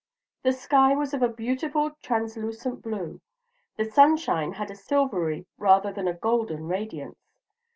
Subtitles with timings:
[0.41, 3.21] The sky was of a beautiful translucent blue;
[3.77, 7.19] the sunshine had a silvery rather than a golden radiance.